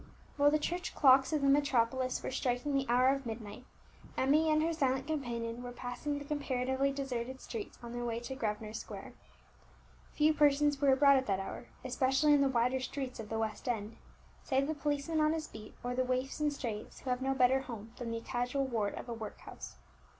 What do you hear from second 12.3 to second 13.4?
in the wider streets of the